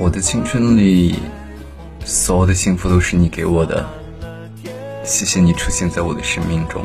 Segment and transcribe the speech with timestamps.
[0.00, 1.14] 我的青春里
[2.06, 3.86] 所有的幸福都是你给我的
[5.04, 6.82] 谢谢你出现在我的生命中。